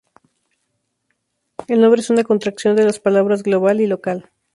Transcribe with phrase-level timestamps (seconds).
[1.67, 4.31] El nombre es una contracción de las palabras "global" y "local".